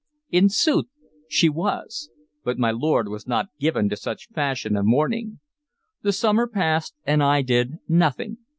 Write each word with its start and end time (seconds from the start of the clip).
In 0.31 0.49
sooth 0.49 0.87
she 1.29 1.47
was, 1.47 2.09
but 2.43 2.57
my 2.57 2.71
lord 2.71 3.07
was 3.07 3.27
not 3.27 3.49
given 3.59 3.87
to 3.89 3.95
such 3.95 4.29
fashion 4.29 4.75
of 4.75 4.83
mourning. 4.87 5.39
The 6.01 6.11
summer 6.11 6.47
passed, 6.47 6.95
and 7.05 7.21
I 7.21 7.43
did 7.43 7.73
nothing. 7.87 8.37